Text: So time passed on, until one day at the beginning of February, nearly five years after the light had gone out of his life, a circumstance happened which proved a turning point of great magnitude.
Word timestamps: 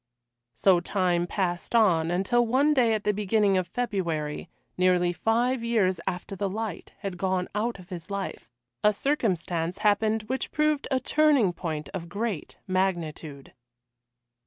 So 0.55 0.79
time 0.79 1.27
passed 1.27 1.75
on, 1.75 2.09
until 2.09 2.43
one 2.43 2.73
day 2.73 2.95
at 2.95 3.03
the 3.03 3.13
beginning 3.13 3.55
of 3.55 3.67
February, 3.67 4.49
nearly 4.75 5.13
five 5.13 5.63
years 5.63 5.99
after 6.07 6.35
the 6.35 6.49
light 6.49 6.93
had 7.01 7.19
gone 7.19 7.47
out 7.53 7.77
of 7.77 7.89
his 7.89 8.09
life, 8.09 8.49
a 8.83 8.93
circumstance 8.93 9.77
happened 9.77 10.23
which 10.23 10.51
proved 10.51 10.87
a 10.89 10.99
turning 10.99 11.53
point 11.53 11.87
of 11.93 12.09
great 12.09 12.57
magnitude. 12.65 13.53